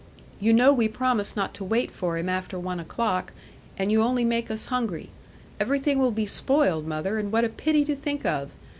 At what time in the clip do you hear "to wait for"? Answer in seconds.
1.53-2.17